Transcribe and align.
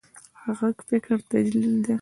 غږ 0.57 0.77
د 0.79 0.81
فکر 0.89 1.17
تجلی 1.31 1.71
ده 1.83 1.89